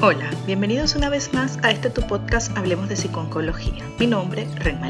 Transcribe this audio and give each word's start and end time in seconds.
Hola, 0.00 0.28
bienvenidos 0.44 0.96
una 0.96 1.08
vez 1.08 1.32
más 1.32 1.58
a 1.62 1.70
este 1.70 1.88
tu 1.88 2.02
podcast 2.02 2.54
Hablemos 2.58 2.88
de 2.88 2.96
Psiconcología. 2.96 3.84
Mi 3.98 4.06
nombre, 4.06 4.46
Renma 4.56 4.88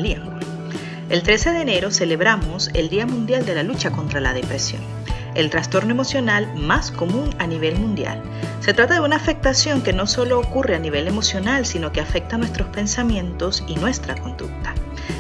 El 1.08 1.23
13 1.23 1.50
de 1.53 1.61
enero 1.61 1.91
celebramos 1.91 2.70
el 2.73 2.88
Día 2.88 3.06
Mundial 3.06 3.44
de 3.44 3.54
la 3.54 3.62
Lucha 3.62 3.90
contra 3.90 4.20
la 4.20 4.32
Depresión, 4.32 4.80
el 5.34 5.50
trastorno 5.50 5.90
emocional 5.92 6.52
más 6.56 6.90
común 6.90 7.30
a 7.38 7.46
nivel 7.46 7.76
mundial. 7.76 8.22
Se 8.61 8.72
trata 8.72 8.95
de 8.95 9.00
una 9.00 9.16
afectación 9.16 9.82
que 9.82 9.93
no 9.93 10.07
solo 10.07 10.41
ocurre 10.41 10.75
a 10.75 10.80
nivel 10.80 11.07
emocional, 11.07 11.66
sino 11.66 11.93
que 11.93 12.00
afecta 12.00 12.39
nuestros 12.39 12.68
pensamientos 12.68 13.62
y 13.68 13.77
nuestra 13.77 14.16
conducta. 14.16 14.75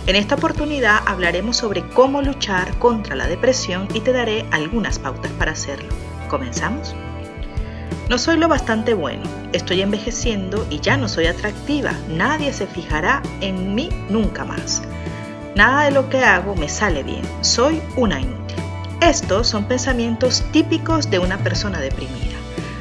En 0.06 0.16
esta 0.16 0.34
oportunidad 0.34 1.00
hablaremos 1.06 1.58
sobre 1.58 1.86
cómo 1.90 2.22
luchar 2.22 2.78
contra 2.78 3.14
la 3.14 3.28
depresión 3.28 3.86
y 3.92 4.00
te 4.00 4.12
daré 4.12 4.46
algunas 4.50 4.98
pautas 4.98 5.30
para 5.32 5.52
hacerlo. 5.52 5.90
¿Comenzamos? 6.28 6.96
No 8.08 8.18
soy 8.18 8.36
lo 8.36 8.48
bastante 8.48 8.92
bueno, 8.92 9.22
estoy 9.54 9.80
envejeciendo 9.80 10.66
y 10.68 10.78
ya 10.80 10.98
no 10.98 11.08
soy 11.08 11.26
atractiva, 11.26 11.92
nadie 12.10 12.52
se 12.52 12.66
fijará 12.66 13.22
en 13.40 13.74
mí 13.74 13.88
nunca 14.10 14.44
más. 14.44 14.82
Nada 15.56 15.84
de 15.84 15.90
lo 15.90 16.10
que 16.10 16.18
hago 16.18 16.54
me 16.54 16.68
sale 16.68 17.02
bien, 17.02 17.22
soy 17.40 17.80
una 17.96 18.20
inútil. 18.20 18.58
Estos 19.00 19.48
son 19.48 19.64
pensamientos 19.64 20.44
típicos 20.52 21.10
de 21.10 21.18
una 21.18 21.38
persona 21.38 21.80
deprimida. 21.80 22.36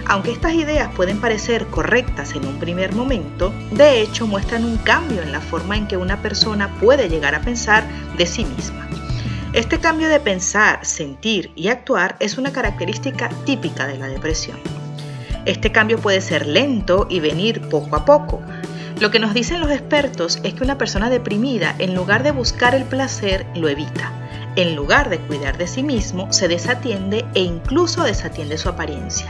Aunque 0.07 0.33
estas 0.33 0.55
ideas 0.55 0.93
pueden 0.93 1.21
parecer 1.21 1.67
correctas 1.67 2.33
en 2.35 2.45
un 2.45 2.59
primer 2.59 2.93
momento, 2.93 3.53
de 3.71 4.01
hecho 4.01 4.27
muestran 4.27 4.65
un 4.65 4.75
cambio 4.77 5.21
en 5.21 5.31
la 5.31 5.39
forma 5.39 5.77
en 5.77 5.87
que 5.87 5.95
una 5.95 6.21
persona 6.21 6.67
puede 6.81 7.07
llegar 7.07 7.33
a 7.33 7.41
pensar 7.41 7.85
de 8.17 8.25
sí 8.25 8.43
misma. 8.43 8.89
Este 9.53 9.79
cambio 9.79 10.09
de 10.09 10.19
pensar, 10.19 10.85
sentir 10.85 11.51
y 11.55 11.69
actuar 11.69 12.17
es 12.19 12.37
una 12.37 12.51
característica 12.51 13.29
típica 13.45 13.87
de 13.87 13.97
la 13.97 14.07
depresión. 14.07 14.72
Este 15.45 15.73
cambio 15.73 15.99
puede 15.99 16.21
ser 16.21 16.47
lento 16.47 17.05
y 17.09 17.19
venir 17.19 17.67
poco 17.67 17.97
a 17.97 18.05
poco. 18.05 18.41
Lo 19.01 19.11
que 19.11 19.19
nos 19.19 19.33
dicen 19.33 19.59
los 19.59 19.71
expertos 19.71 20.39
es 20.43 20.53
que 20.53 20.63
una 20.63 20.77
persona 20.77 21.09
deprimida, 21.09 21.75
en 21.79 21.95
lugar 21.95 22.23
de 22.23 22.31
buscar 22.31 22.73
el 22.75 22.85
placer, 22.85 23.45
lo 23.53 23.67
evita. 23.67 24.13
En 24.55 24.73
lugar 24.75 25.09
de 25.09 25.19
cuidar 25.19 25.57
de 25.57 25.67
sí 25.67 25.83
mismo, 25.83 26.31
se 26.31 26.47
desatiende 26.47 27.25
e 27.33 27.41
incluso 27.41 28.03
desatiende 28.03 28.57
su 28.57 28.69
apariencia. 28.69 29.27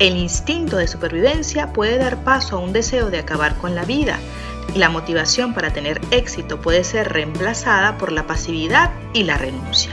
El 0.00 0.16
instinto 0.16 0.78
de 0.78 0.88
supervivencia 0.88 1.72
puede 1.72 1.98
dar 1.98 2.24
paso 2.24 2.56
a 2.56 2.60
un 2.60 2.72
deseo 2.72 3.10
de 3.10 3.18
acabar 3.18 3.56
con 3.58 3.76
la 3.76 3.84
vida. 3.84 4.18
La 4.74 4.88
motivación 4.88 5.54
para 5.54 5.72
tener 5.72 6.00
éxito 6.10 6.60
puede 6.60 6.82
ser 6.82 7.12
reemplazada 7.12 7.98
por 7.98 8.10
la 8.10 8.26
pasividad 8.26 8.90
y 9.12 9.22
la 9.22 9.38
renuncia. 9.38 9.92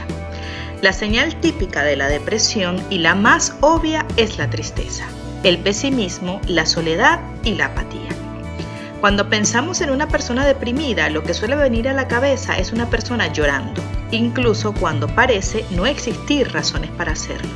La 0.82 0.92
señal 0.92 1.38
típica 1.40 1.84
de 1.84 1.94
la 1.94 2.08
depresión 2.08 2.82
y 2.90 2.98
la 2.98 3.14
más 3.14 3.54
obvia 3.60 4.04
es 4.16 4.36
la 4.36 4.50
tristeza 4.50 5.06
el 5.44 5.58
pesimismo, 5.58 6.40
la 6.48 6.66
soledad 6.66 7.20
y 7.44 7.54
la 7.54 7.66
apatía. 7.66 8.08
Cuando 9.00 9.28
pensamos 9.28 9.82
en 9.82 9.90
una 9.90 10.08
persona 10.08 10.46
deprimida, 10.46 11.10
lo 11.10 11.22
que 11.22 11.34
suele 11.34 11.56
venir 11.56 11.88
a 11.88 11.92
la 11.92 12.08
cabeza 12.08 12.56
es 12.56 12.72
una 12.72 12.88
persona 12.88 13.30
llorando, 13.30 13.82
incluso 14.10 14.72
cuando 14.72 15.06
parece 15.06 15.66
no 15.70 15.84
existir 15.84 16.50
razones 16.50 16.90
para 16.92 17.12
hacerlo. 17.12 17.50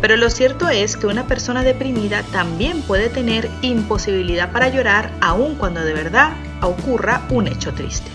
Pero 0.00 0.16
lo 0.16 0.28
cierto 0.30 0.68
es 0.68 0.96
que 0.96 1.06
una 1.06 1.28
persona 1.28 1.62
deprimida 1.62 2.24
también 2.32 2.82
puede 2.82 3.08
tener 3.08 3.48
imposibilidad 3.62 4.50
para 4.50 4.68
llorar 4.68 5.12
aun 5.20 5.54
cuando 5.54 5.84
de 5.84 5.92
verdad 5.92 6.32
ocurra 6.62 7.22
un 7.30 7.46
hecho 7.46 7.72
triste. 7.74 8.10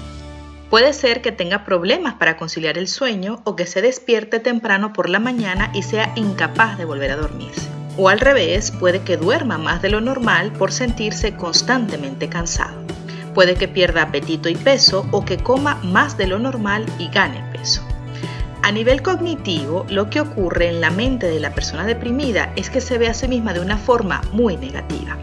Puede 0.69 0.91
ser 0.91 1.21
que 1.21 1.31
tenga 1.31 1.63
problemas 1.63 2.15
para 2.15 2.35
conciliar 2.35 2.77
el 2.77 2.89
sueño 2.89 3.39
o 3.45 3.55
que 3.55 3.67
se 3.67 3.81
despierte 3.81 4.39
temprano 4.39 4.91
por 4.91 5.07
la 5.09 5.19
mañana 5.19 5.71
y 5.73 5.83
sea 5.83 6.11
incapaz 6.15 6.77
de 6.77 6.83
volver 6.83 7.11
a 7.11 7.15
dormirse. 7.15 7.74
O 7.97 8.09
al 8.09 8.19
revés, 8.19 8.71
puede 8.71 9.03
que 9.03 9.15
duerma 9.15 9.57
más 9.57 9.81
de 9.81 9.89
lo 9.89 10.01
normal 10.01 10.51
por 10.51 10.73
sentirse 10.73 11.35
constantemente 11.35 12.27
cansado. 12.27 12.81
Puede 13.33 13.55
que 13.55 13.69
pierda 13.69 14.01
apetito 14.01 14.49
y 14.49 14.55
peso 14.55 15.07
o 15.11 15.23
que 15.23 15.37
coma 15.37 15.75
más 15.75 16.17
de 16.17 16.27
lo 16.27 16.37
normal 16.37 16.85
y 16.99 17.07
gane 17.07 17.41
peso. 17.53 17.81
A 18.63 18.71
nivel 18.71 19.01
cognitivo, 19.01 19.85
lo 19.89 20.09
que 20.09 20.19
ocurre 20.19 20.67
en 20.67 20.81
la 20.81 20.89
mente 20.89 21.27
de 21.27 21.39
la 21.39 21.53
persona 21.53 21.85
deprimida 21.85 22.51
es 22.57 22.69
que 22.69 22.81
se 22.81 22.97
ve 22.97 23.07
a 23.07 23.13
sí 23.13 23.29
misma 23.29 23.53
de 23.53 23.61
una 23.61 23.77
forma 23.77 24.21
muy 24.33 24.57
negativa. 24.57 25.17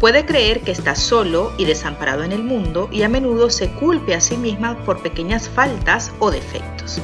Puede 0.00 0.26
creer 0.26 0.62
que 0.62 0.72
está 0.72 0.96
solo 0.96 1.52
y 1.58 1.66
desamparado 1.66 2.24
en 2.24 2.32
el 2.32 2.42
mundo 2.42 2.88
y 2.90 3.04
a 3.04 3.08
menudo 3.08 3.48
se 3.50 3.70
culpe 3.70 4.16
a 4.16 4.20
sí 4.20 4.36
misma 4.36 4.76
por 4.84 5.02
pequeñas 5.02 5.48
faltas 5.48 6.10
o 6.18 6.32
defectos 6.32 7.00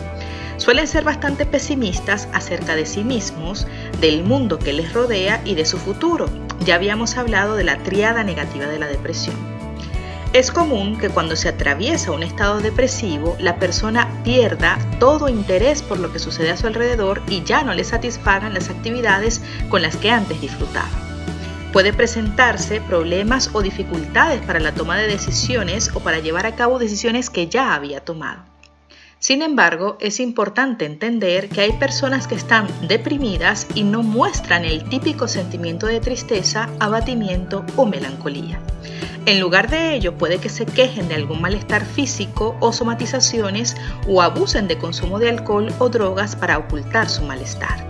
suelen 0.59 0.87
ser 0.87 1.05
bastante 1.05 1.47
pesimistas 1.47 2.29
acerca 2.33 2.77
de 2.77 2.85
sí 2.85 3.05
mismos, 3.05 3.67
del 4.01 4.23
mundo 4.23 4.59
que 4.59 4.73
les 4.73 4.93
rodea 4.93 5.41
y 5.45 5.55
de 5.55 5.65
su 5.65 5.79
futuro. 5.79 6.29
Ya 6.65 6.75
habíamos 6.75 7.17
hablado 7.17 7.57
de 7.57 7.65
la 7.65 7.79
triada 7.79 8.25
negativa 8.25 8.67
de 8.67 8.79
la 8.79 8.89
depresión. 8.89 9.37
Es 10.35 10.51
común 10.51 10.99
que 10.99 11.09
cuando 11.09 11.37
se 11.37 11.49
atraviesa 11.49 12.13
un 12.13 12.23
estado 12.23 12.61
depresivo, 12.61 13.35
la 13.41 13.57
persona 13.57 14.09
pierda 14.25 14.79
todo 15.01 15.31
interés 15.31 15.83
por 15.83 15.99
lo 15.99 16.13
que 16.13 16.19
sucede 16.19 16.51
a 16.51 16.57
su 16.59 16.67
alrededor 16.67 17.23
y 17.29 17.43
ya 17.45 17.63
no 17.63 17.73
le 17.73 17.83
satisfagan 17.83 18.53
las 18.53 18.69
actividades 18.69 19.41
con 19.71 19.81
las 19.81 19.97
que 19.97 20.11
antes 20.11 20.39
disfrutaba. 20.43 20.91
Puede 21.73 21.95
presentarse 21.95 22.83
problemas 22.83 23.51
o 23.55 23.63
dificultades 23.63 24.43
para 24.43 24.61
la 24.61 24.73
toma 24.73 24.99
de 24.99 25.07
decisiones 25.07 25.91
o 25.95 26.01
para 26.01 26.19
llevar 26.19 26.45
a 26.45 26.57
cabo 26.57 26.79
decisiones 26.79 27.31
que 27.31 27.49
ya 27.49 27.75
había 27.75 28.01
tomado. 28.01 28.58
Sin 29.21 29.43
embargo, 29.43 29.97
es 30.01 30.21
importante 30.21 30.85
entender 30.85 31.49
que 31.49 31.63
hay 31.63 31.73
personas 31.73 32.29
que 32.29 32.37
están 32.37 32.69
deprimidas 32.87 33.67
y 33.75 33.83
no 33.83 34.05
muestran 34.05 34.65
el 34.65 34.89
típico 34.89 35.27
sentimiento 35.27 35.87
de 35.87 35.99
tristeza, 35.99 36.71
abatimiento 36.79 37.65
o 37.77 37.85
melancolía. 37.85 38.61
En 39.27 39.41
lugar 39.41 39.69
de 39.71 39.95
ello, 39.95 40.17
puede 40.17 40.39
que 40.39 40.49
se 40.49 40.67
quejen 40.67 41.09
de 41.09 41.17
algún 41.17 41.41
malestar 41.41 41.85
físico 41.85 42.57
o 42.61 42.73
somatizaciones 42.73 43.77
o 44.07 44.23
abusen 44.23 44.69
de 44.69 44.79
consumo 44.79 45.19
de 45.19 45.31
alcohol 45.31 45.75
o 45.81 45.89
drogas 45.89 46.37
para 46.37 46.57
ocultar 46.57 47.11
su 47.11 47.23
malestar. 47.25 47.87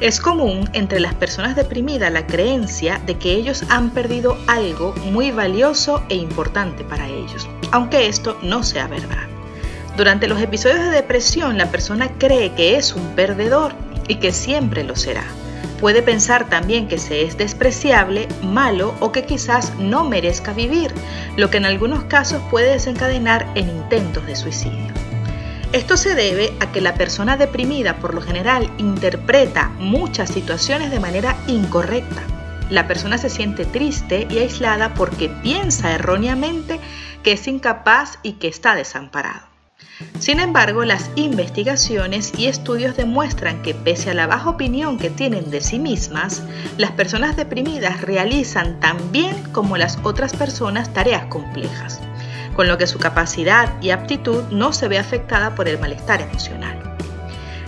Es 0.00 0.20
común 0.20 0.68
entre 0.74 1.00
las 1.00 1.14
personas 1.14 1.56
deprimidas 1.56 2.12
la 2.12 2.26
creencia 2.26 3.00
de 3.06 3.16
que 3.16 3.32
ellos 3.32 3.64
han 3.70 3.90
perdido 3.90 4.36
algo 4.46 4.94
muy 5.06 5.30
valioso 5.30 6.04
e 6.10 6.16
importante 6.16 6.84
para 6.84 7.08
ellos, 7.08 7.48
aunque 7.72 8.08
esto 8.08 8.36
no 8.42 8.62
sea 8.62 8.86
verdad. 8.86 9.33
Durante 9.96 10.26
los 10.26 10.40
episodios 10.40 10.80
de 10.80 10.90
depresión, 10.90 11.56
la 11.56 11.70
persona 11.70 12.10
cree 12.18 12.52
que 12.52 12.76
es 12.76 12.94
un 12.94 13.14
perdedor 13.14 13.74
y 14.08 14.16
que 14.16 14.32
siempre 14.32 14.82
lo 14.82 14.96
será. 14.96 15.22
Puede 15.80 16.02
pensar 16.02 16.48
también 16.48 16.88
que 16.88 16.98
se 16.98 17.22
es 17.22 17.38
despreciable, 17.38 18.26
malo 18.42 18.94
o 18.98 19.12
que 19.12 19.24
quizás 19.24 19.72
no 19.78 20.02
merezca 20.02 20.52
vivir, 20.52 20.92
lo 21.36 21.48
que 21.48 21.58
en 21.58 21.66
algunos 21.66 22.04
casos 22.04 22.42
puede 22.50 22.72
desencadenar 22.72 23.46
en 23.54 23.68
intentos 23.68 24.26
de 24.26 24.34
suicidio. 24.34 24.92
Esto 25.72 25.96
se 25.96 26.16
debe 26.16 26.52
a 26.58 26.72
que 26.72 26.80
la 26.80 26.94
persona 26.94 27.36
deprimida 27.36 27.98
por 27.98 28.14
lo 28.14 28.20
general 28.20 28.70
interpreta 28.78 29.70
muchas 29.78 30.28
situaciones 30.28 30.90
de 30.90 31.00
manera 31.00 31.36
incorrecta. 31.46 32.22
La 32.68 32.88
persona 32.88 33.16
se 33.16 33.30
siente 33.30 33.64
triste 33.64 34.26
y 34.28 34.38
aislada 34.38 34.94
porque 34.94 35.28
piensa 35.28 35.92
erróneamente 35.92 36.80
que 37.22 37.32
es 37.32 37.46
incapaz 37.46 38.18
y 38.22 38.34
que 38.34 38.48
está 38.48 38.74
desamparado. 38.74 39.53
Sin 40.18 40.40
embargo, 40.40 40.84
las 40.84 41.10
investigaciones 41.14 42.32
y 42.36 42.46
estudios 42.46 42.96
demuestran 42.96 43.62
que 43.62 43.74
pese 43.74 44.10
a 44.10 44.14
la 44.14 44.26
baja 44.26 44.50
opinión 44.50 44.98
que 44.98 45.10
tienen 45.10 45.50
de 45.50 45.60
sí 45.60 45.78
mismas, 45.78 46.42
las 46.78 46.92
personas 46.92 47.36
deprimidas 47.36 48.00
realizan 48.00 48.80
tan 48.80 49.12
bien 49.12 49.36
como 49.52 49.76
las 49.76 49.98
otras 50.02 50.34
personas 50.34 50.92
tareas 50.92 51.26
complejas, 51.26 52.00
con 52.56 52.68
lo 52.68 52.78
que 52.78 52.86
su 52.86 52.98
capacidad 52.98 53.80
y 53.82 53.90
aptitud 53.90 54.44
no 54.50 54.72
se 54.72 54.88
ve 54.88 54.98
afectada 54.98 55.54
por 55.54 55.68
el 55.68 55.78
malestar 55.78 56.22
emocional. 56.22 56.96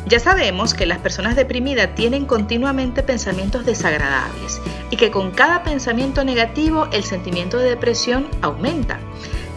Ya 0.07 0.21
sabemos 0.21 0.73
que 0.73 0.87
las 0.87 0.99
personas 0.99 1.35
deprimidas 1.35 1.95
tienen 1.97 2.27
continuamente 2.27 3.03
pensamientos 3.03 3.67
desagradables 3.67 4.61
y 4.91 4.97
que 4.97 5.11
con 5.11 5.33
cada 5.33 5.65
pensamiento 5.65 6.23
negativo 6.25 6.87
el 6.93 7.03
sentimiento 7.03 7.59
de 7.59 7.71
depresión 7.71 8.29
aumenta 8.41 9.01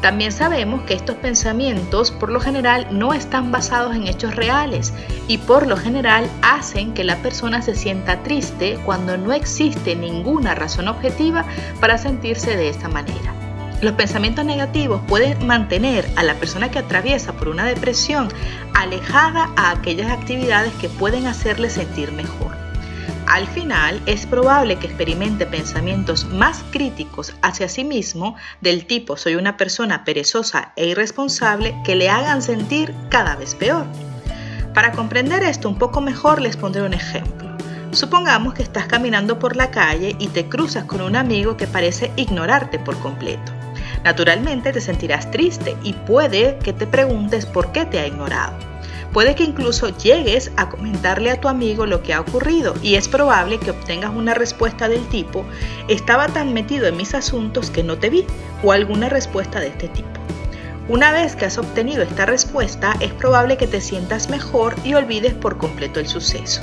también 0.01 0.31
sabemos 0.31 0.84
que 0.84 0.94
estos 0.94 1.18
pensamientos 1.18 2.12
por 2.12 2.31
lo 2.31 2.40
general 2.40 2.88
no 2.92 3.13
están 3.13 3.51
basados 3.51 3.96
en 3.96 4.07
hechos 4.07 4.36
reales 4.36 4.94
y 5.28 5.38
por 5.40 5.68
lo 5.68 5.75
general 5.75 6.30
hacen 6.42 6.94
que 6.94 7.04
la 7.04 7.18
persona 7.18 7.62
se 7.62 7.75
sienta 7.75 8.24
triste 8.24 8.80
cuando 8.86 9.18
no 9.18 9.34
existe 9.34 9.96
ninguna 9.96 10.56
razón 10.56 10.88
objetiva 10.88 11.46
para 11.81 11.98
sentirse 11.98 12.56
de 12.56 12.69
esta 12.69 12.88
manera. 12.88 13.34
Los 13.81 13.94
pensamientos 13.94 14.46
negativos 14.46 15.01
pueden 15.07 15.46
mantener 15.48 16.10
a 16.18 16.24
la 16.24 16.36
persona 16.36 16.69
que 16.69 16.80
atraviesa 16.80 17.34
por 17.34 17.48
una 17.48 17.66
depresión 17.66 18.28
alejada 18.74 19.50
a 19.56 19.72
aquellas 19.72 20.12
actividades 20.12 20.74
que 20.74 20.90
pueden 20.90 21.28
hacerle 21.28 21.69
sentir 21.69 22.12
mejor. 22.12 22.49
Al 23.30 23.46
final, 23.48 24.02
es 24.08 24.26
probable 24.26 24.78
que 24.78 24.88
experimente 24.88 25.46
pensamientos 25.46 26.26
más 26.26 26.66
críticos 26.72 27.36
hacia 27.44 27.70
sí 27.70 27.84
mismo 27.84 28.36
del 28.60 28.88
tipo 28.88 29.18
soy 29.18 29.36
una 29.36 29.56
persona 29.56 30.04
perezosa 30.04 30.74
e 30.76 30.88
irresponsable 30.88 31.80
que 31.86 31.96
le 31.96 32.10
hagan 32.10 32.42
sentir 32.42 32.92
cada 33.10 33.36
vez 33.36 33.54
peor. 33.54 33.86
Para 34.74 34.94
comprender 34.94 35.44
esto 35.44 35.70
un 35.70 35.78
poco 35.78 36.02
mejor 36.02 36.42
les 36.42 36.58
pondré 36.58 36.81
un 36.81 36.94
ejemplo. 36.94 37.56
Supongamos 37.92 38.56
que 38.56 38.64
estás 38.64 38.88
caminando 38.88 39.38
por 39.38 39.56
la 39.56 39.70
calle 39.70 40.16
y 40.18 40.30
te 40.30 40.50
cruzas 40.50 40.86
con 40.86 41.00
un 41.00 41.16
amigo 41.16 41.56
que 41.56 41.68
parece 41.68 42.12
ignorarte 42.16 42.80
por 42.80 42.98
completo. 42.98 43.52
Naturalmente 44.04 44.72
te 44.72 44.81
sentirás 44.81 45.30
triste 45.30 45.78
y 45.84 45.94
puede 45.94 46.58
que 46.64 46.74
te 46.74 46.88
preguntes 46.88 47.46
por 47.46 47.72
qué 47.72 47.86
te 47.86 48.00
ha 48.00 48.08
ignorado. 48.08 48.69
Puede 49.13 49.33
que 49.35 49.44
incluso 49.44 49.89
llegues 49.89 50.51
a 50.56 50.69
comentarle 50.69 51.31
a 51.31 51.41
tu 51.41 51.47
amigo 51.47 51.85
lo 51.85 52.03
que 52.03 52.13
ha 52.13 52.21
ocurrido 52.21 52.75
y 52.83 52.95
es 52.95 53.07
probable 53.07 53.57
que 53.57 53.71
obtengas 53.71 54.11
una 54.15 54.35
respuesta 54.35 54.88
del 54.88 55.07
tipo, 55.07 55.45
estaba 55.88 56.27
tan 56.27 56.53
metido 56.53 56.85
en 56.85 56.97
mis 56.97 57.15
asuntos 57.15 57.71
que 57.71 57.83
no 57.83 57.97
te 57.97 58.09
vi 58.09 58.25
o 58.63 58.71
alguna 58.71 59.09
respuesta 59.09 59.59
de 59.59 59.67
este 59.67 59.88
tipo. 59.88 60.07
Una 60.88 61.11
vez 61.11 61.35
que 61.35 61.45
has 61.45 61.57
obtenido 61.57 62.03
esta 62.03 62.25
respuesta, 62.25 62.95
es 63.00 63.11
probable 63.13 63.57
que 63.57 63.67
te 63.67 63.81
sientas 63.81 64.29
mejor 64.29 64.75
y 64.83 64.94
olvides 64.94 65.33
por 65.33 65.57
completo 65.57 66.00
el 66.00 66.07
suceso. 66.07 66.61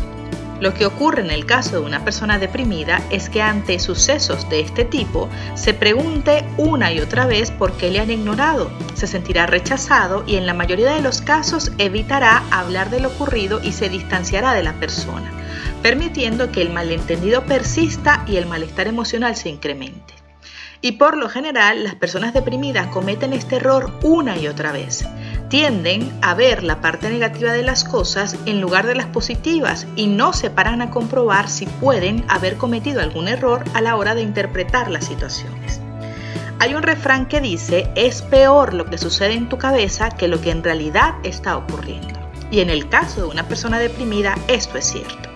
Lo 0.59 0.73
que 0.73 0.87
ocurre 0.87 1.21
en 1.21 1.31
el 1.31 1.45
caso 1.45 1.73
de 1.73 1.87
una 1.87 2.03
persona 2.03 2.39
deprimida 2.39 3.03
es 3.11 3.29
que 3.29 3.43
ante 3.43 3.79
sucesos 3.79 4.49
de 4.49 4.61
este 4.61 4.87
tipo 4.87 5.29
se 5.55 5.75
pregunte 5.75 6.47
una 6.57 6.93
y 6.93 7.01
otra 7.01 7.27
vez 7.27 7.51
por 7.51 7.73
qué 7.73 7.91
le 7.91 8.01
han 8.01 8.11
ignorado, 8.11 8.71
se 8.95 9.07
sentirá 9.07 9.45
rechazado 9.47 10.25
y 10.27 10.37
en 10.37 10.47
la 10.47 10.55
mayoría 10.55 10.95
de 10.95 11.03
los 11.03 11.21
casos 11.21 11.73
evitará 11.77 12.43
hablar 12.51 12.89
de 12.89 13.01
lo 13.01 13.09
ocurrido 13.09 13.61
y 13.63 13.73
se 13.73 13.91
distanciará 13.91 14.55
de 14.55 14.63
la 14.63 14.73
persona, 14.75 15.31
permitiendo 15.83 16.51
que 16.51 16.63
el 16.63 16.71
malentendido 16.71 17.45
persista 17.45 18.25
y 18.27 18.37
el 18.37 18.47
malestar 18.47 18.87
emocional 18.87 19.37
se 19.37 19.51
incremente. 19.51 20.15
Y 20.81 20.93
por 20.93 21.19
lo 21.19 21.29
general 21.29 21.85
las 21.85 21.97
personas 21.97 22.33
deprimidas 22.33 22.87
cometen 22.89 23.35
este 23.35 23.57
error 23.57 23.93
una 24.03 24.39
y 24.39 24.47
otra 24.49 24.73
vez 24.73 25.07
tienden 25.49 26.13
a 26.23 26.35
ver 26.35 26.63
la 26.63 26.81
parte 26.81 27.09
negativa 27.09 27.53
de 27.53 27.63
las 27.63 27.85
cosas 27.85 28.37
en 28.47 28.61
lugar 28.61 28.87
de 28.87 28.95
las 28.95 29.07
positivas 29.07 29.87
y 29.97 30.07
no 30.07 30.33
se 30.33 30.51
paran 30.51 30.83
a 30.83 30.91
comprobar 30.91 31.49
si 31.49 31.67
pueden 31.67 32.25
haber 32.29 32.57
cometido 32.57 33.01
algún 33.01 33.29
error 33.29 33.65
a 33.75 33.81
la 33.81 33.97
hora 33.97 34.15
de 34.15 34.23
interpretar 34.23 34.91
las 34.91 35.05
situaciones. 35.05 35.81
Hay 36.59 36.75
un 36.75 36.83
refrán 36.83 37.27
que 37.27 37.41
dice, 37.41 37.91
es 37.95 38.23
peor 38.23 38.75
lo 38.75 38.87
que 38.87 38.99
sucede 38.99 39.35
en 39.35 39.49
tu 39.49 39.59
cabeza 39.59 40.11
que 40.11 40.27
lo 40.27 40.41
que 40.41 40.51
en 40.51 40.65
realidad 40.65 41.15
está 41.23 41.57
ocurriendo. 41.57 42.19
Y 42.51 42.61
en 42.61 42.71
el 42.71 42.89
caso 42.89 43.23
de 43.23 43.27
una 43.29 43.47
persona 43.47 43.79
deprimida, 43.79 44.37
esto 44.49 44.79
es 44.79 44.87
cierto. 44.87 45.29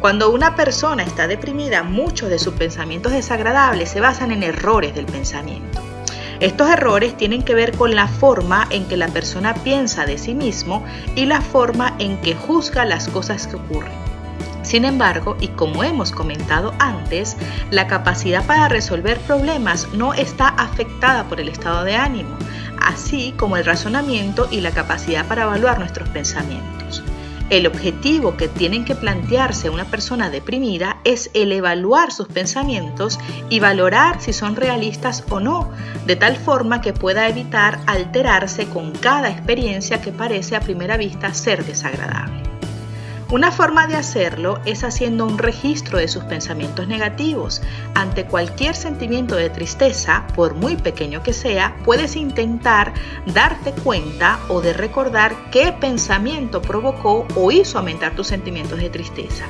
Cuando 0.00 0.30
una 0.30 0.56
persona 0.56 1.02
está 1.02 1.26
deprimida, 1.28 1.82
muchos 1.82 2.30
de 2.30 2.38
sus 2.38 2.54
pensamientos 2.54 3.12
desagradables 3.12 3.90
se 3.90 4.00
basan 4.00 4.32
en 4.32 4.42
errores 4.42 4.94
del 4.94 5.06
pensamiento. 5.06 5.89
Estos 6.40 6.70
errores 6.70 7.18
tienen 7.18 7.42
que 7.42 7.54
ver 7.54 7.76
con 7.76 7.94
la 7.94 8.08
forma 8.08 8.66
en 8.70 8.86
que 8.86 8.96
la 8.96 9.08
persona 9.08 9.52
piensa 9.52 10.06
de 10.06 10.16
sí 10.16 10.34
mismo 10.34 10.82
y 11.14 11.26
la 11.26 11.42
forma 11.42 11.94
en 11.98 12.16
que 12.22 12.34
juzga 12.34 12.86
las 12.86 13.08
cosas 13.08 13.46
que 13.46 13.56
ocurren. 13.56 13.92
Sin 14.62 14.86
embargo, 14.86 15.36
y 15.38 15.48
como 15.48 15.84
hemos 15.84 16.12
comentado 16.12 16.72
antes, 16.78 17.36
la 17.70 17.86
capacidad 17.86 18.46
para 18.46 18.68
resolver 18.68 19.18
problemas 19.20 19.88
no 19.92 20.14
está 20.14 20.48
afectada 20.48 21.24
por 21.24 21.40
el 21.40 21.48
estado 21.48 21.84
de 21.84 21.96
ánimo, 21.96 22.36
así 22.80 23.34
como 23.36 23.58
el 23.58 23.66
razonamiento 23.66 24.48
y 24.50 24.60
la 24.60 24.70
capacidad 24.70 25.26
para 25.26 25.42
evaluar 25.42 25.78
nuestros 25.78 26.08
pensamientos. 26.08 27.02
El 27.50 27.66
objetivo 27.66 28.36
que 28.36 28.46
tienen 28.46 28.84
que 28.84 28.94
plantearse 28.94 29.70
una 29.70 29.84
persona 29.84 30.30
deprimida 30.30 30.98
es 31.02 31.30
el 31.34 31.50
evaluar 31.50 32.12
sus 32.12 32.28
pensamientos 32.28 33.18
y 33.48 33.58
valorar 33.58 34.20
si 34.20 34.32
son 34.32 34.54
realistas 34.54 35.24
o 35.30 35.40
no, 35.40 35.68
de 36.06 36.14
tal 36.14 36.36
forma 36.36 36.80
que 36.80 36.92
pueda 36.92 37.28
evitar 37.28 37.80
alterarse 37.86 38.66
con 38.66 38.92
cada 38.92 39.30
experiencia 39.30 40.00
que 40.00 40.12
parece 40.12 40.54
a 40.54 40.60
primera 40.60 40.96
vista 40.96 41.34
ser 41.34 41.64
desagradable. 41.64 42.49
Una 43.30 43.52
forma 43.52 43.86
de 43.86 43.94
hacerlo 43.94 44.58
es 44.64 44.82
haciendo 44.82 45.24
un 45.24 45.38
registro 45.38 45.98
de 45.98 46.08
sus 46.08 46.24
pensamientos 46.24 46.88
negativos. 46.88 47.62
Ante 47.94 48.24
cualquier 48.24 48.74
sentimiento 48.74 49.36
de 49.36 49.48
tristeza, 49.50 50.26
por 50.34 50.54
muy 50.54 50.74
pequeño 50.74 51.22
que 51.22 51.32
sea, 51.32 51.76
puedes 51.84 52.16
intentar 52.16 52.92
darte 53.26 53.70
cuenta 53.70 54.40
o 54.48 54.60
de 54.60 54.72
recordar 54.72 55.36
qué 55.52 55.72
pensamiento 55.72 56.60
provocó 56.60 57.24
o 57.36 57.52
hizo 57.52 57.78
aumentar 57.78 58.16
tus 58.16 58.26
sentimientos 58.26 58.80
de 58.80 58.90
tristeza. 58.90 59.44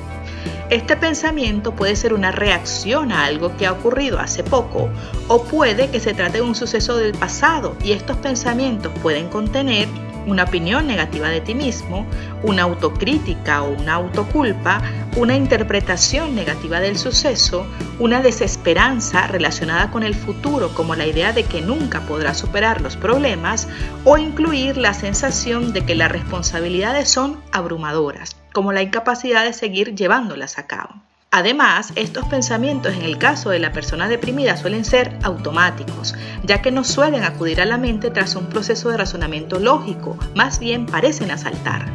Este 0.69 0.95
pensamiento 0.95 1.75
puede 1.75 1.97
ser 1.97 2.13
una 2.13 2.33
reacción 2.33 3.13
a 3.13 3.25
algo 3.25 3.57
que 3.57 3.67
ha 3.67 3.73
ocurrido 3.73 4.21
hace 4.21 4.45
poco 4.45 4.91
o 5.27 5.45
puede 5.45 5.89
que 5.89 6.01
se 6.01 6.13
trate 6.13 6.39
de 6.39 6.43
un 6.43 6.55
suceso 6.55 6.99
del 6.99 7.13
pasado 7.13 7.75
y 7.83 7.93
estos 7.93 8.19
pensamientos 8.19 8.93
pueden 9.03 9.29
contener 9.29 9.89
una 10.27 10.45
opinión 10.45 10.87
negativa 10.87 11.29
de 11.29 11.41
ti 11.41 11.55
mismo, 11.55 12.07
una 12.43 12.63
autocrítica 12.63 13.63
o 13.63 13.71
una 13.71 13.95
autoculpa, 13.95 14.83
una 15.17 15.37
interpretación 15.37 16.35
negativa 16.35 16.81
del 16.81 16.97
suceso, 16.97 17.67
una 17.99 18.23
desesperanza 18.23 19.27
relacionada 19.27 19.91
con 19.91 20.03
el 20.03 20.15
futuro 20.15 20.73
como 20.75 20.95
la 20.95 21.07
idea 21.07 21.33
de 21.33 21.45
que 21.45 21.61
nunca 21.61 22.01
podrás 22.03 22.39
superar 22.39 22.81
los 22.81 22.97
problemas 22.97 23.69
o 24.05 24.19
incluir 24.19 24.77
la 24.77 24.95
sensación 24.95 25.73
de 25.73 25.85
que 25.85 25.95
las 25.95 26.13
responsabilidades 26.13 27.11
son 27.11 27.41
abrumadoras, 27.53 28.37
como 28.53 28.73
la 28.73 28.83
incapacidad 28.83 29.45
de 29.45 29.53
seguir 29.53 29.95
llevándolas 29.95 30.59
a 30.59 30.67
cabo. 30.67 31.10
Además, 31.33 31.93
estos 31.95 32.25
pensamientos 32.25 32.93
en 32.93 33.03
el 33.03 33.17
caso 33.17 33.51
de 33.51 33.61
la 33.61 33.71
persona 33.71 34.09
deprimida 34.09 34.57
suelen 34.57 34.85
ser 34.85 35.17
automáticos, 35.23 36.17
ya 36.43 36.61
que 36.61 36.73
no 36.73 36.83
suelen 36.83 37.23
acudir 37.23 37.61
a 37.61 37.67
la 37.67 37.79
mente 37.79 38.11
tras 38.11 38.35
un 38.35 38.47
proceso 38.47 38.89
de 38.89 38.97
razonamiento 38.97 39.61
lógico, 39.61 40.19
más 40.35 40.59
bien 40.59 40.87
parecen 40.87 41.31
asaltar. 41.31 41.87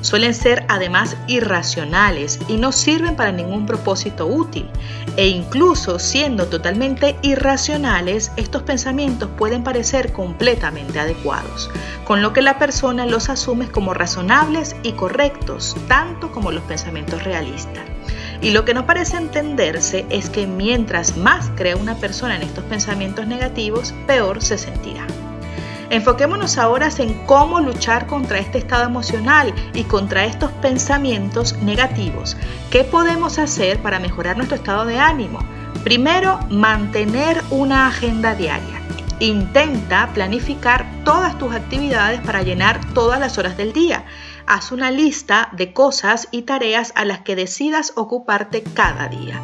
Suelen 0.00 0.34
ser 0.34 0.66
además 0.68 1.16
irracionales 1.28 2.40
y 2.48 2.56
no 2.56 2.72
sirven 2.72 3.14
para 3.14 3.30
ningún 3.30 3.66
propósito 3.66 4.26
útil. 4.26 4.68
E 5.16 5.28
incluso 5.28 6.00
siendo 6.00 6.48
totalmente 6.48 7.16
irracionales, 7.22 8.32
estos 8.36 8.64
pensamientos 8.64 9.30
pueden 9.38 9.62
parecer 9.62 10.12
completamente 10.12 10.98
adecuados, 10.98 11.70
con 12.04 12.20
lo 12.20 12.32
que 12.32 12.42
la 12.42 12.58
persona 12.58 13.06
los 13.06 13.28
asume 13.28 13.68
como 13.68 13.94
razonables 13.94 14.74
y 14.82 14.94
correctos, 14.94 15.76
tanto 15.86 16.32
como 16.32 16.50
los 16.50 16.64
pensamientos 16.64 17.22
realistas. 17.22 17.91
Y 18.42 18.50
lo 18.50 18.64
que 18.64 18.74
no 18.74 18.86
parece 18.86 19.16
entenderse 19.16 20.04
es 20.10 20.28
que 20.28 20.48
mientras 20.48 21.16
más 21.16 21.48
crea 21.54 21.76
una 21.76 21.94
persona 21.94 22.34
en 22.34 22.42
estos 22.42 22.64
pensamientos 22.64 23.28
negativos, 23.28 23.94
peor 24.08 24.42
se 24.42 24.58
sentirá. 24.58 25.06
Enfoquémonos 25.90 26.58
ahora 26.58 26.88
en 26.98 27.14
cómo 27.26 27.60
luchar 27.60 28.08
contra 28.08 28.40
este 28.40 28.58
estado 28.58 28.84
emocional 28.84 29.54
y 29.74 29.84
contra 29.84 30.24
estos 30.24 30.50
pensamientos 30.52 31.56
negativos. 31.58 32.36
¿Qué 32.72 32.82
podemos 32.82 33.38
hacer 33.38 33.78
para 33.78 34.00
mejorar 34.00 34.36
nuestro 34.36 34.56
estado 34.56 34.86
de 34.86 34.98
ánimo? 34.98 35.38
Primero, 35.84 36.40
mantener 36.50 37.40
una 37.50 37.86
agenda 37.86 38.34
diaria. 38.34 38.80
Intenta 39.20 40.10
planificar 40.14 40.84
todas 41.04 41.38
tus 41.38 41.54
actividades 41.54 42.20
para 42.22 42.42
llenar 42.42 42.80
todas 42.92 43.20
las 43.20 43.38
horas 43.38 43.56
del 43.56 43.72
día 43.72 44.04
haz 44.46 44.72
una 44.72 44.90
lista 44.90 45.48
de 45.52 45.72
cosas 45.72 46.28
y 46.30 46.42
tareas 46.42 46.92
a 46.96 47.04
las 47.04 47.20
que 47.20 47.36
decidas 47.36 47.92
ocuparte 47.96 48.62
cada 48.62 49.08
día. 49.08 49.40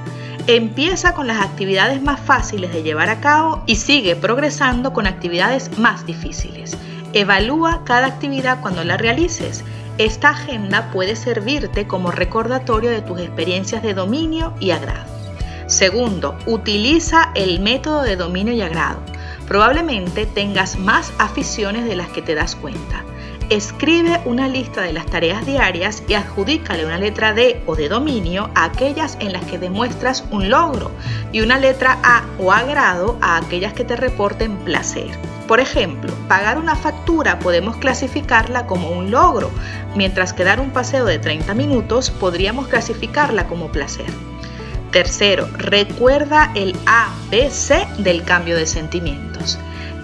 Empieza 0.47 1.13
con 1.13 1.27
las 1.27 1.43
actividades 1.43 2.03
más 2.03 2.19
fáciles 2.21 2.73
de 2.73 2.83
llevar 2.83 3.11
a 3.11 3.21
cabo 3.21 3.63
y 3.67 3.77
sigue 3.77 4.17
progresando 4.17 4.93
con 4.93 5.07
actividades 5.07 5.79
más 5.79 6.07
difíciles. 6.07 6.77
Evalúa 7.13 7.83
cada 7.85 8.07
actividad 8.07 8.61
cuando 8.61 8.83
la 8.85 8.97
realices. 8.97 9.65
Esta 9.99 10.31
agenda 10.31 10.91
puede 10.91 11.17
servirte 11.17 11.87
como 11.87 12.11
recordatorio 12.11 12.91
de 12.91 13.03
tus 13.03 13.21
experiencias 13.21 13.83
de 13.83 13.95
dominio 13.95 14.55
y 14.61 14.71
agrado. 14.71 15.05
Segundo, 15.67 16.39
utiliza 16.47 17.31
el 17.35 17.61
método 17.61 18.03
de 18.03 18.17
dominio 18.17 18.55
y 18.55 18.63
agrado. 18.63 19.01
Probablemente 19.47 20.25
tengas 20.25 20.79
más 20.79 21.13
aficiones 21.19 21.85
de 21.85 21.95
las 21.97 22.09
que 22.09 22.23
te 22.23 22.35
das 22.35 22.57
cuenta. 22.57 23.05
Escribe 23.51 24.21
una 24.27 24.47
lista 24.47 24.83
de 24.83 24.93
las 24.93 25.07
tareas 25.07 25.47
diarias 25.47 26.03
y 26.07 26.13
adjudícale 26.13 26.85
una 26.85 26.99
letra 26.99 27.33
D 27.33 27.63
o 27.65 27.77
de 27.77 27.89
dominio 27.89 28.51
a 28.55 28.65
aquellas 28.65 29.17
en 29.21 29.33
las 29.33 29.43
que 29.47 29.59
demuestras 29.59 30.23
un 30.31 30.51
logro 30.51 30.91
y 31.33 31.41
una 31.41 31.59
letra 31.59 31.99
A 32.03 32.27
o 32.39 32.53
agrado 32.53 33.17
a 33.23 33.39
aquellas 33.39 33.73
que 33.73 33.85
te 33.85 33.97
reporten 33.97 34.59
placer. 34.59 35.09
Por 35.47 35.61
ejemplo, 35.61 36.13
pagar 36.29 36.59
una 36.59 36.77
factura 36.77 37.39
podemos 37.39 37.77
clasificarla 37.77 38.67
como 38.67 38.91
un 38.91 39.11
logro, 39.11 39.51
mientras 39.97 40.35
que 40.35 40.45
dar 40.45 40.61
un 40.61 40.69
paseo 40.69 41.07
de 41.07 41.19
30 41.19 41.55
minutos 41.55 42.11
podríamos 42.11 42.69
clasificarla 42.69 43.47
como 43.47 43.73
placer. 43.73 44.11
Tercero, 44.91 45.49
recuerda 45.57 46.53
el 46.55 46.77
ABC 46.85 47.97
del 47.97 48.25
cambio 48.25 48.57
de 48.57 48.67
sentimientos. 48.67 49.59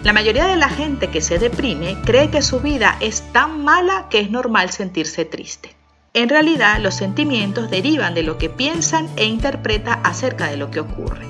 La 0.04 0.12
mayoría 0.12 0.46
de 0.46 0.56
la 0.56 0.68
gente 0.68 1.08
que 1.08 1.23
se 1.23 1.38
deprime 1.38 1.96
cree 2.04 2.28
que 2.28 2.42
su 2.42 2.61
vida 2.61 2.99
es 3.00 3.23
tan 3.32 3.64
mala 3.64 4.08
que 4.11 4.20
es 4.20 4.30
normal 4.30 4.68
sentirse 4.68 5.25
triste. 5.25 5.75
En 6.12 6.28
realidad, 6.28 6.78
los 6.78 6.94
sentimientos 6.94 7.70
derivan 7.70 8.12
de 8.12 8.23
lo 8.23 8.37
que 8.37 8.50
piensan 8.50 9.08
e 9.16 9.25
interpreta 9.25 9.94
acerca 9.94 10.50
de 10.50 10.58
lo 10.58 10.70
que 10.70 10.80
ocurre. 10.80 11.25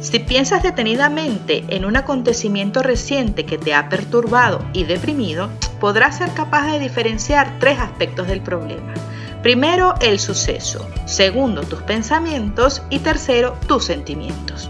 Si 0.00 0.18
piensas 0.18 0.64
detenidamente 0.64 1.64
en 1.68 1.84
un 1.84 1.96
acontecimiento 1.96 2.82
reciente 2.82 3.46
que 3.46 3.58
te 3.58 3.74
ha 3.74 3.88
perturbado 3.88 4.64
y 4.72 4.82
deprimido, 4.82 5.48
podrás 5.78 6.18
ser 6.18 6.32
capaz 6.34 6.72
de 6.72 6.80
diferenciar 6.80 7.60
tres 7.60 7.78
aspectos 7.78 8.26
del 8.26 8.40
problema. 8.40 8.92
Primero, 9.40 9.94
el 10.00 10.18
suceso. 10.18 10.84
Segundo, 11.04 11.62
tus 11.62 11.82
pensamientos. 11.82 12.82
Y 12.90 12.98
tercero, 12.98 13.56
tus 13.68 13.84
sentimientos. 13.84 14.68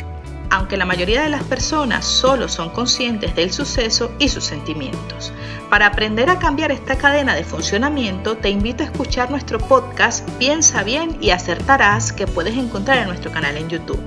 Aunque 0.57 0.79
la 0.79 0.87
mayoría 0.87 1.21
de 1.21 1.29
las 1.29 1.45
personas 1.45 2.07
solo 2.07 2.49
son 2.49 2.71
conscientes 2.71 3.37
del 3.37 3.53
suceso 3.53 4.11
y 4.19 4.31
sus 4.31 4.45
sentimientos. 4.45 5.31
Para 5.69 5.85
aprender 5.85 6.31
a 6.31 6.39
cambiar 6.39 6.73
esta 6.73 6.97
cadena 6.97 7.35
de 7.35 7.45
funcionamiento, 7.45 8.39
te 8.39 8.49
invito 8.49 8.83
a 8.83 8.87
escuchar 8.87 9.31
nuestro 9.31 9.59
podcast 9.59 10.27
Piensa 10.39 10.83
bien 10.83 11.19
y 11.21 11.29
acertarás 11.29 12.11
que 12.11 12.27
puedes 12.27 12.57
encontrar 12.57 12.97
en 12.97 13.09
nuestro 13.09 13.31
canal 13.31 13.59
en 13.59 13.69
YouTube. 13.69 14.01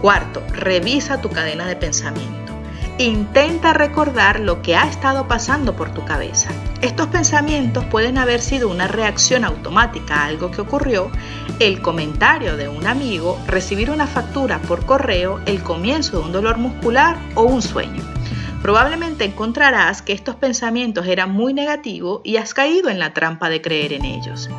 Cuarto, 0.00 0.42
revisa 0.52 1.20
tu 1.20 1.30
cadena 1.30 1.64
de 1.64 1.76
pensamiento. 1.76 2.47
Intenta 3.00 3.72
recordar 3.74 4.40
lo 4.40 4.60
que 4.60 4.74
ha 4.74 4.88
estado 4.88 5.28
pasando 5.28 5.76
por 5.76 5.94
tu 5.94 6.04
cabeza. 6.04 6.50
Estos 6.82 7.06
pensamientos 7.06 7.84
pueden 7.84 8.18
haber 8.18 8.40
sido 8.40 8.68
una 8.68 8.88
reacción 8.88 9.44
automática 9.44 10.16
a 10.16 10.24
algo 10.24 10.50
que 10.50 10.62
ocurrió, 10.62 11.08
el 11.60 11.80
comentario 11.80 12.56
de 12.56 12.68
un 12.68 12.88
amigo, 12.88 13.38
recibir 13.46 13.92
una 13.92 14.08
factura 14.08 14.58
por 14.62 14.84
correo, 14.84 15.40
el 15.46 15.62
comienzo 15.62 16.18
de 16.18 16.24
un 16.24 16.32
dolor 16.32 16.58
muscular 16.58 17.16
o 17.36 17.44
un 17.44 17.62
sueño. 17.62 18.02
Probablemente 18.62 19.24
encontrarás 19.24 20.02
que 20.02 20.12
estos 20.12 20.34
pensamientos 20.34 21.06
eran 21.06 21.30
muy 21.30 21.54
negativos 21.54 22.20
y 22.24 22.38
has 22.38 22.52
caído 22.52 22.88
en 22.88 22.98
la 22.98 23.14
trampa 23.14 23.48
de 23.48 23.62
creer 23.62 23.92
en 23.92 24.04
ellos. 24.04 24.50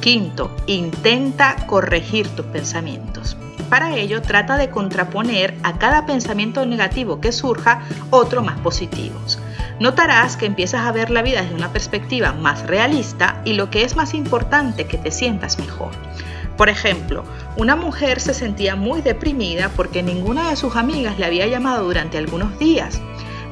Quinto, 0.00 0.54
intenta 0.68 1.66
corregir 1.66 2.28
tus 2.28 2.46
pensamientos. 2.46 3.36
Para 3.70 3.94
ello, 3.94 4.20
trata 4.20 4.56
de 4.56 4.68
contraponer 4.68 5.54
a 5.62 5.78
cada 5.78 6.04
pensamiento 6.04 6.66
negativo 6.66 7.20
que 7.20 7.30
surja 7.30 7.82
otro 8.10 8.42
más 8.42 8.58
positivos. 8.58 9.38
Notarás 9.78 10.36
que 10.36 10.46
empiezas 10.46 10.84
a 10.84 10.92
ver 10.92 11.08
la 11.10 11.22
vida 11.22 11.40
desde 11.40 11.54
una 11.54 11.72
perspectiva 11.72 12.32
más 12.32 12.66
realista 12.66 13.40
y 13.44 13.52
lo 13.52 13.70
que 13.70 13.84
es 13.84 13.94
más 13.94 14.12
importante, 14.12 14.86
que 14.86 14.98
te 14.98 15.12
sientas 15.12 15.60
mejor. 15.60 15.92
Por 16.56 16.68
ejemplo, 16.68 17.24
una 17.56 17.76
mujer 17.76 18.20
se 18.20 18.34
sentía 18.34 18.74
muy 18.74 19.02
deprimida 19.02 19.70
porque 19.76 20.02
ninguna 20.02 20.50
de 20.50 20.56
sus 20.56 20.74
amigas 20.74 21.18
le 21.18 21.26
había 21.26 21.46
llamado 21.46 21.84
durante 21.84 22.18
algunos 22.18 22.58
días. 22.58 23.00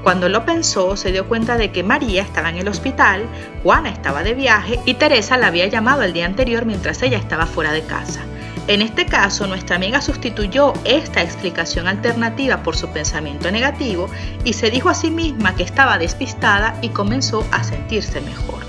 Cuando 0.03 0.29
lo 0.29 0.45
pensó, 0.45 0.97
se 0.97 1.13
dio 1.13 1.29
cuenta 1.29 1.57
de 1.57 1.71
que 1.71 1.85
María 1.85 2.23
estaba 2.23 2.51
en 2.51 2.57
el 2.57 2.69
hospital, 2.69 3.23
Juana 3.63 3.91
estaba 3.91 4.25
de 4.25 4.35
viaje 4.35 4.81
y 4.85 4.95
Teresa 4.95 5.37
la 5.37 5.47
había 5.47 5.67
llamado 5.67 6.03
el 6.03 6.13
día 6.13 6.27
anterior 6.27 6.67
mientras 6.67 7.03
ella 7.03 7.19
estaba 7.19 7.47
fuera 7.47 7.73
de 7.73 7.83
casa. 7.83 8.21
En 8.69 8.83
este 8.83 9.07
caso, 9.07 9.47
nuestra 9.47 9.77
amiga 9.77 10.03
sustituyó 10.03 10.75
esta 10.85 11.23
explicación 11.23 11.89
alternativa 11.89 12.63
por 12.63 12.77
su 12.77 12.91
pensamiento 12.91 13.51
negativo 13.51 14.11
y 14.45 14.53
se 14.53 14.71
dijo 14.71 14.91
a 14.91 14.95
sí 14.95 15.11
misma 15.11 15.57
que 15.57 15.63
estaba 15.63 15.97
despistada 15.97 16.79
y 16.83 16.91
comenzó 16.91 17.47
a 17.51 17.65
sentirse 17.65 18.21
mejor. 18.21 18.63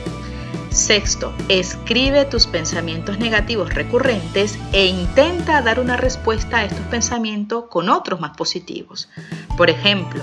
Sexto, 0.69 1.33
escribe 1.49 2.23
tus 2.23 2.47
pensamientos 2.47 3.19
negativos 3.19 3.73
recurrentes 3.73 4.57
e 4.71 4.85
intenta 4.85 5.61
dar 5.61 5.81
una 5.81 5.97
respuesta 5.97 6.59
a 6.59 6.63
estos 6.63 6.85
pensamientos 6.85 7.65
con 7.69 7.89
otros 7.89 8.21
más 8.21 8.37
positivos. 8.37 9.09
Por 9.57 9.69
ejemplo, 9.69 10.21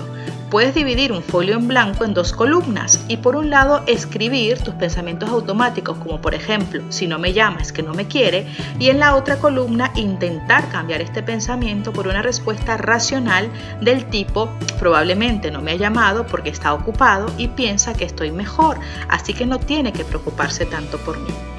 Puedes 0.49 0.73
dividir 0.73 1.11
un 1.11 1.21
folio 1.21 1.55
en 1.55 1.67
blanco 1.67 2.05
en 2.05 2.13
dos 2.13 2.31
columnas 2.31 3.03
y 3.09 3.17
por 3.17 3.35
un 3.35 3.49
lado 3.49 3.83
escribir 3.85 4.57
tus 4.59 4.73
pensamientos 4.75 5.29
automáticos 5.29 5.97
como 5.97 6.21
por 6.21 6.33
ejemplo, 6.33 6.81
si 6.87 7.05
no 7.05 7.19
me 7.19 7.33
llama 7.33 7.59
es 7.59 7.73
que 7.73 7.83
no 7.83 7.93
me 7.93 8.07
quiere 8.07 8.47
y 8.79 8.89
en 8.89 8.99
la 8.99 9.15
otra 9.17 9.39
columna 9.39 9.91
intentar 9.95 10.69
cambiar 10.69 11.01
este 11.01 11.21
pensamiento 11.21 11.91
por 11.91 12.07
una 12.07 12.21
respuesta 12.21 12.77
racional 12.77 13.49
del 13.81 14.05
tipo 14.05 14.49
probablemente 14.79 15.51
no 15.51 15.61
me 15.61 15.71
ha 15.71 15.75
llamado 15.75 16.25
porque 16.25 16.49
está 16.49 16.73
ocupado 16.73 17.29
y 17.37 17.49
piensa 17.49 17.93
que 17.93 18.05
estoy 18.05 18.31
mejor, 18.31 18.79
así 19.09 19.33
que 19.33 19.45
no 19.45 19.59
tiene 19.59 19.91
que 19.91 20.05
preocuparse 20.05 20.65
tanto 20.65 20.97
por 20.99 21.19
mí. 21.19 21.56